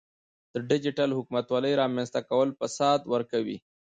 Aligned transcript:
د 0.53 0.55
ډیجیټل 0.69 1.09
حکومتولۍ 1.17 1.73
رامنځته 1.81 2.19
کول 2.29 2.49
فساد 2.59 2.99
ورکوي. 3.13 3.57